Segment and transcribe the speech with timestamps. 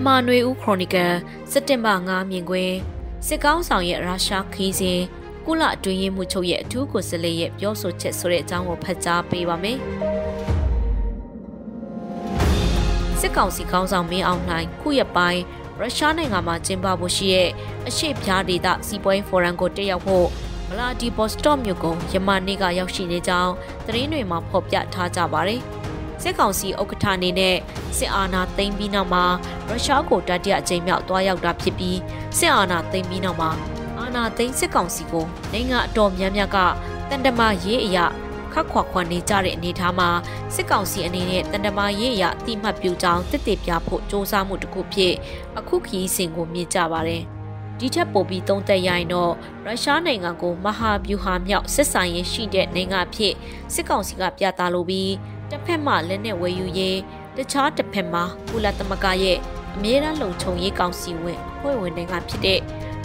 [0.00, 1.12] မြန်မာနွေဦးခရိုနီကယ်
[1.50, 2.76] စက်တင်ဘာ9မြင်ကွင်း
[3.26, 5.00] စစ်ကောင်းဆောင်ရဲ့ရုရှားခီးစဉ်
[5.46, 9.78] ကုလအတွင်းရေးမှူးချုပ်ရဲ့အထူးကိုယ်စားလှယ်ရဲ့ပြောဆိုချက်ဆိုတဲ့အကြောင်းကိုဖတ်ကြားပေးပါမယ်။
[13.20, 15.42] စစ်ကောင်စီခေါင်းဆောင်မင်းအောင်လှိုင်ခုရက်ပိုင်း
[15.78, 17.50] ရုရှားနိုင်ငံမှာကျင်းပဖို့ရှိတဲ့
[17.88, 20.26] အရှိဖြားဒေသစီးပွားရေးဖိုရမ်ကိုတက်ရောက်ဖို့
[20.68, 23.52] ဗလာဒီဘော့စတော့မြို့ကိုယမန်နေ့ကရောက်ရှိနေကြောင်း
[23.86, 25.62] သတင်းတွေမှာဖော်ပြထားကြပါတယ်။
[26.22, 27.56] စစ်ကောင်စီဥက္ကဋ္ဌအနေနဲ့
[27.96, 29.24] စစ်အာဏာသိမ်းပြီးနောက်မှာ
[29.68, 31.98] ရုရှားကိုတတိယအကြိမ်မြောက်တွားရောက်တာဖြစ်ပြီး
[32.38, 33.50] စစ်အာဏာသိမ်းပြီးနောက်မှာ
[33.98, 36.58] အာဏာသိမ်းစစ်ကောင်စီကိုနိုင်ငံအတော်များများက
[37.08, 38.06] တန်တမာရေးအရာ
[38.52, 40.08] ခတ်ခွာခွာနေကြတဲ့အနေအထားမှာ
[40.54, 45.14] စစ်ကောင်စီအနေနဲ့တန်တမာရေးအရာအတိမတ်ပြုကြောင်းတစ်တည်ပြဖို့စ조사မှုတစ်ခုဖြစ်
[45.58, 47.22] အခုခီးစဉ်ကိုမြင်ကြပါတယ်
[47.78, 49.32] ဒီထက်ပိုပြီးသုံးသက်ရရင်တော့
[49.64, 53.34] ရုရှားနိုင်ငံကိုမဟာဗျူဟာမြောက်စစ်ဆိုင်ရေးရှိတဲ့နိုင်ငံဖြစ်
[53.74, 55.10] စစ်ကောင်စီကပြသလိုပြီး
[55.50, 56.98] တစ်ဖက်မှလက်နက်ဝယ်ယူရေး
[57.36, 59.38] တခြားတစ်ဖက်မှာကုလသမဂ္ဂရဲ့
[59.74, 62.58] အမြဲတမ်းလုံခြုံရေးကောင်စီဝင်အဖွဲ့ဝင်တွေကဖြစ်တဲ့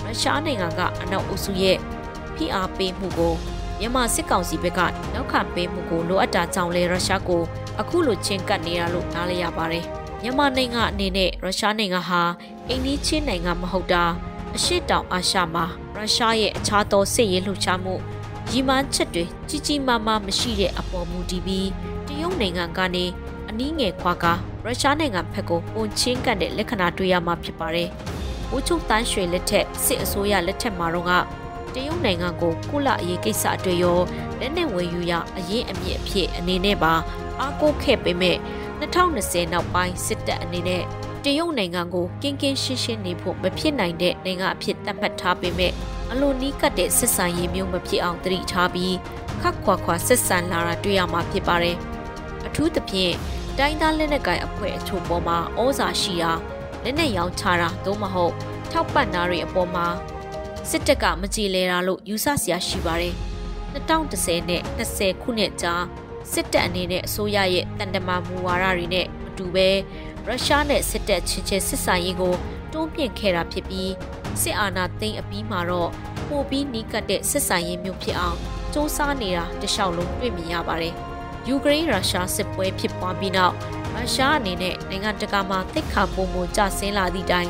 [0.04, 1.78] ရုရှားနိုင်ငံကအနောက်အုပ်စုရဲ့
[2.36, 3.34] ဖိအားပေးမှုကို
[3.80, 4.80] မြန်မာစစ်ကောင်စီဘက်က
[5.14, 7.42] နောက်ခံပေးမှုကိုလိုအပ်တာကြောင့်လဲရုရှားကို
[7.80, 9.86] အခုလိုချင်းကပ်နေတာလို့နားလည်ရပါတယ်။
[10.22, 12.22] မြန်မာနိုင်ငံအနေနဲ့ရုရှားနိုင်ငံဟာ
[12.68, 14.04] အိန္ဒိချင်းနိုင်ငံမဟုတ်တာ
[14.56, 15.66] အရှိတောင်အာရှမှာ
[15.96, 17.96] ရုရှားရဲ့အခြားသောစစ်ရေးလှုပ်ရှားမှု
[18.52, 21.70] ရီမန်းချက်တွေကြီးကြီးမားမားမရှိတဲ့အပေါ်မူတည်ပြီး
[22.08, 23.06] တရုတ်နိုင်ငံကနေ
[23.50, 24.26] အနည်းငယ်ခွာက
[24.66, 27.90] ရုရှားနိုင်ငံဘက်ကိုပုံချင်းကပ်တဲ့လက္ခဏာတွေ့ရမှာဖြစ်ပါတယ်။
[28.56, 31.26] ဦးချုပ်တန်းရွှေလက်ထက်စစ်အစိုးရလက်ထက်မှာတော့
[31.74, 34.00] တရုတ်နိုင်ငံကိုကုလအရေးကိစ္စအတွေ့ရော
[34.40, 36.94] လက်နက်ဝယ်ယူရအရေးအမြစ်အဖြစ်အနေနဲ့ပါ
[37.40, 38.38] အားကိုးခဲ့ပေမဲ့
[38.82, 40.84] 2020နောက်ပိုင်းစစ်တပ်အနေနဲ့
[41.24, 45.72] တရုတ်နိုင်ငံကိုကင်းကင်းရှင်းရှင်းနေဖို့မဖြစ်နိုင်တဲ့နိုင်ငံအဖြစ်သတ်မှတ်ထားပေမဲ့
[46.12, 48.96] အလိုနီးကပ်တဲ့စစ်ဆန်ရေးမျိုးမဖြစ်အောင်တတိထားပြီး
[49.42, 51.78] ခက်ခွာခွာစစ်ဆန်လာတာတွေ့ရမှာဖြစ်ပါတယ်။
[52.48, 53.14] အထူးသဖြင့်
[53.58, 56.32] တိုင်းသားလက်နက်ကိုင်အဖွဲ့အချို့ပေါ်မှာဩဇာရှိရာ
[56.84, 58.34] လက်နက်ရောင်းချတာသို့မဟုတ်
[58.72, 59.88] ထောက်ပံ့တာတွေအပေါ်မှာ
[60.70, 63.16] စစ်တပ်ကမကြည်လဲတာလို့ယူဆစရာရှိပါတယ်
[63.74, 65.74] 2010နဲ့20ခုနှစ်ကြာ
[66.32, 69.70] စစ်တပ်အနေနဲ့အစိုးရရဲ့တန်တမာမူဝါဒတွေနဲ့အတူပဲ
[70.28, 72.34] ရုရှားနဲ့စစ်တပ်ချင်းချင်းစစ်ဆိုင်ရေးကို
[72.72, 73.92] တွန်းပြင့်ခဲ့တာဖြစ်ပြီး
[74.42, 75.90] စစ်အာဏာသိမ်းအပြီးမှာတော့
[76.28, 78.38] ပိုပြီးနီးကပ်တဲ့စစ်ဆိုင်ရေးမျိုးဖြစ်အောင်
[78.74, 80.96] စ조사နေတာတခြားလုံးတွေ့မြင်ရပါတယ်။
[81.48, 83.56] ယူကရိန်းရုရှားစစ်ပွဲဖြစ်ပွားပြီးနောက်
[83.94, 87.50] ရုရှားအနေနဲ့နိုင်ငံတကာမှာတိတ်ခါပုံမကျဆင်းလာသည့်တိုင်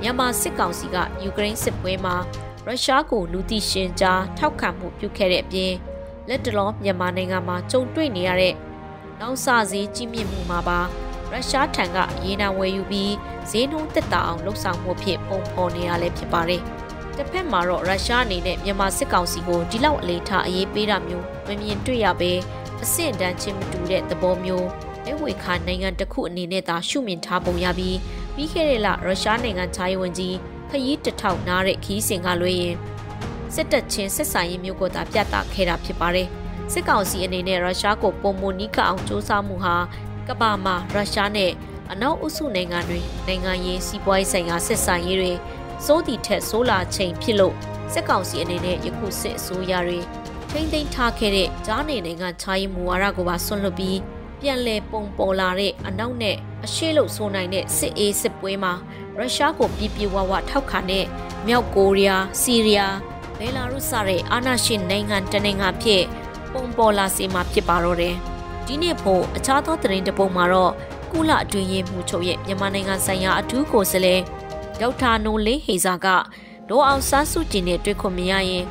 [0.00, 2.16] မြန်မာစစ်ကောင်စီကယူကရိန်းစစ်ပွဲမှာ
[2.66, 5.72] ရုရှားကိုလူသိရှင်ကြားထောက်ခံမှုပြုခဲ့တဲ့အပြင်
[6.28, 8.54] လက်တလောမြန်မာနိုင်ငံမှာကြုံတွေ့နေရတဲ့
[9.20, 10.80] နောက်ဆဈေးကြီးမြင့်မှုမှာပါ
[11.32, 13.14] ရုရှားထံကရေနံဝယ်ယူပြီး
[13.50, 16.62] ဈေးနှုန်းတက်တာအောင်လှုပ်ဆောင်မှုဖြစ်ပုံဖော်နေရလဲဖြစ်ပါတယ်။
[17.16, 22.32] တစ်ဖက်မှာတော့ရုရှားအနေနဲ့မြန်မာစစ်ကောင်စီကိုဒီလောက်အလေးထားအရေးပေးတာမျိုးမမြင်တွေ့ရပဲ
[22.84, 24.68] အဆင့်တန်းချင်းမတူတဲ့သဘောမျိုး
[25.06, 27.98] အဲဝေခါနိုင်ငံတစ်ခုအနေနဲ့သာရှုမြင်ထားပုံရပြီး
[28.34, 30.36] ပြီးခဲ့တဲ့လရုရှားနိုင်ငံခြားရေးဝန်ကြီး
[30.70, 32.74] ခရီးတထောက်နားတဲ့ခီးစဉ်ကလွှဲရင်
[33.54, 36.28] စစ်တပ်ချင်းစစ်ဆိုင်ရေးမျိုးကိုသာပြသခဲ့တာဖြစ်ပါတယ်။
[36.72, 39.76] စစ်ကောင်စီအနေနဲ့ရုရှားကိုပုံမနီးကအောင်စ조사မှုဟာ
[40.28, 41.52] ကမ္ဘာမှာရုရှားနဲ့
[41.92, 45.32] အနောက်အုပ်စုနိုင်ငံတွေနိုင်ငံရေးစီးပွားရေးဆိုင်ရာစစ်ဆိုင်ရေးတွေ
[45.84, 47.54] စိုးတီထက်ဆိုးလာချိန်ဖြစ်လို့
[47.92, 49.98] စစ်ကောင်စီအနေနဲ့ယခုစစ်အစိုးရတွေ
[50.50, 53.98] ထိမ့်သိမ်းထားခဲ့တဲ့ဂျားနေနိုင်ငံခြားရေးမူဝါဒကိုပါဆွန့်လွတ်ပြီး
[54.40, 58.72] ပြန်လည်ပုံပေါ်လာတဲ့အနောက်နဲ့အရှေ့လို့ဆိုနိုင်တဲ့စစ်အေးစစ်ပွဲမှာ
[59.16, 61.04] ရုရှားကိုပြပြဝဝထောက်ခံတဲ့
[61.46, 62.94] မြောက်ကိုရီးယား၊ဆီးရီးယား၊
[63.38, 66.04] ဘယ်လာရုစ်စတဲ့အာဏာရှင်နိုင်ငံတနိုင်ငံဖြစ်
[66.52, 68.14] ပုံပေါ်လာစေမှာဖြစ်ပါတော့တယ်။
[68.66, 70.72] ဒီနေ့ဖို့အခြားသောသတင်းတပုတ်မှာတော့
[71.10, 74.20] ကုလအတွင်းရေးမှူးချုပ်ရဲ့မြန်မာနိုင်ငံဆိုင်ရာအထူးကိုယ်စားလှယ်
[74.80, 76.06] ဒေါက်တာနိုလင်းဟေဇာက
[76.68, 78.64] ဒေါ်အောင်ဆန်းစုကြည်နဲ့တွေ့ခွင့်မရရင်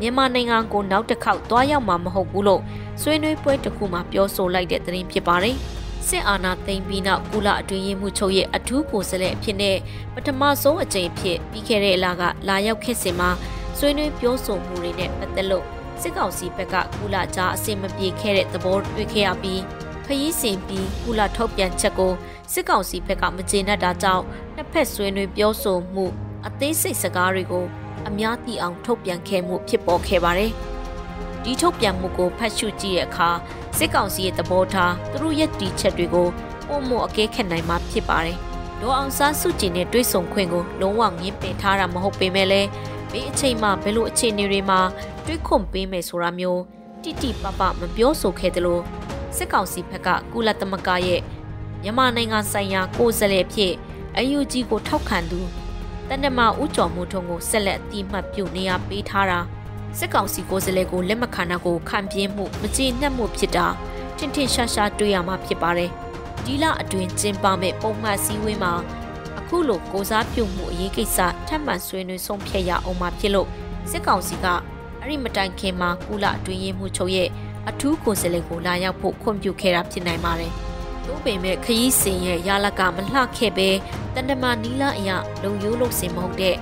[0.00, 2.62] မြန်မာနိုင်ငံကိုနောက်တစ်ခေါက်သွားရောက်မှာမဟုတ်ဘူးလို့
[3.02, 5.56] ဆွေးနွေးပွဲတစ်ခုမှာပြောဆိုလိုက်တဲ့သတင်းဖြစ်ပါတယ်။
[6.08, 9.76] စစ်အာဏာသိမ်းပြီးနောက်ကုလအတွင်းရေးမှူးချုပ်ရဲ့အထူးကိုယ်စားလှယ်အဖြစ်နဲ့
[10.14, 13.30] ပထမဆုံးအကြိမ်ဖြစ်ပြီးခဲ့တဲ့လကလာရောက်ခဲ့စဉ်မှာ
[13.78, 15.64] ဆွေးနွေးပြောဆိုမှုတွေနဲ့ပတ်သက်လို့
[16.00, 19.62] စစ်ကောင်စီဘက်ကကုလကြားအစီမပြေခဲ့တဲ့သဘောတွေ့ခဲ့ရပြီး
[20.06, 22.12] ခရီးစဉ်ပြီးကုလထုတ်ပြန်ချက်ကို
[22.52, 24.24] စစ်ကောင်စီဘက်ကမကျေနပ်တာကြောင့်
[24.54, 26.06] နှစ်ဖက်ဆွေးနွေးပြောဆိုမှု
[26.46, 27.66] အသေးစိတ်စကားတွေကို
[28.08, 30.52] အများသိအောင်ထုတ်ပြန်ခဲ့မှုဖြစ်ပေါ်ခဲ့ပါတယ်။
[31.42, 33.30] ဒီထုတ်ပြန်မှုကိုဖတ်ရှုကြည့်တဲ့အခါ
[33.78, 36.28] စစ်ကောင်စီရဲ့သဘောထားသူတို့ရဲ့တီချက်တွေကို
[36.66, 38.36] ပုံမအကဲခတ်နိုင်မှာဖြစ်ပါတယ်။
[38.80, 42.68] ဒေါ်အောင်ဆန်းစုကြည်နဲ့တွေ့ဆုံခွင့်ကိုလုံးဝငင်းပယ်ထားတာမဟုတ်ပေမဲ့လည်း
[43.10, 44.80] ဘေးအချိန်မှဘယ်လိုအခြေအနေတွေမှာ
[45.26, 46.62] တွေ့ခွင့်ပေးမယ်ဆိုတာမျိုး
[47.02, 48.80] တိတိပပမပြောဆိုခဲ့သလို
[49.36, 51.20] စစ်ကောင်စီဘက်ကကုလသမဂ္ဂရဲ့
[51.82, 53.72] မြန်မာနိုင်ငံဆိုင်ရာကိုယ်စားလှယ်ဖြစ်
[54.16, 55.40] အယူကြီးကိုထောက်ခံသူ
[56.08, 59.40] တန်တမဦးကျော်မှုထုံကိုဆက်လက်အတိမတ်ပြုနေရပေးထားတာ
[59.98, 63.66] စစ်ကောင်စီကိုယ်စားလှယ်ကိုလက်မခံတာကိုခံပြင်းမှုမကျေနပ်မှုဖြစ်တာ
[64.16, 65.90] ထင်ထင်ရှားရှားတွေ့ရမှာဖြစ်ပါတယ်။
[66.44, 68.72] ဒီလအတွင်းကျင်းပမဲ့ပုံမှန်စည်းဝေးမှာ
[69.38, 71.18] အခုလိုကိုစားပြုမှုအရေးကိစ္စ
[71.48, 73.48] ထပ်မံဆွေးနွေးဆုံးဖြတ်ရအောင်မှာဖြစ်လို့
[73.90, 74.46] စစ်ကောင်စီက
[75.00, 77.28] အဲ့ဒီမတိုင်ခင်မှာကုလအတွင်းရေးမှုချုပ်ရဲ့
[77.68, 80.54] အထူးကိုယ်စားလှယ်ကိုလာရောက်ဖို့ခွင့်ပြုခဲ့တာဖြစ်နိုင်ပါတယ်။
[81.08, 83.68] သို့ပေမဲ့ခရီးစဉ်ရဲ့ရလကမလှခဲ့ပဲ
[84.14, 86.56] တန်တမာနီလာအရာလုံယိုးလို့စင်မဟုတ်တဲ့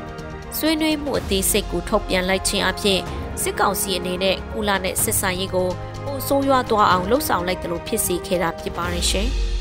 [0.57, 3.01] ဆွေးနွေးမှုအသေးစိတ်ကိုထုတ်ပြန်လိုက်ခြင်းအပြင်
[3.43, 5.69] စစ်ကောင်စီအနေနဲ့ကုလနဲ့စစ်ဆိုင်ရေးကို
[6.05, 9.29] ပိုဆိုးရွားသွားအောင်လှုံ့ဆော်လိုက်တယ်လို့ဖြစ်စေခဲ့တာဖြစ်ပါတယ်ရှင်။